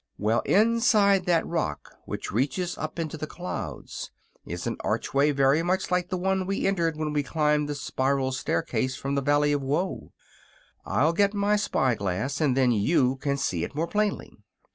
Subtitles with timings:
[0.17, 4.09] "Well, inside that rock, which reaches up into the clouds,
[4.47, 8.31] is an archway very much like the one we entered when we climbed the spiral
[8.31, 10.11] stairway from the Valley of Voe.
[10.87, 14.35] I'll get my spy glass, and then you can see it more plainly."